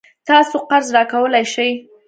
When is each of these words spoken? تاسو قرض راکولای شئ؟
تاسو 0.27 0.57
قرض 0.69 0.87
راکولای 0.95 1.45
شئ؟ 1.53 1.69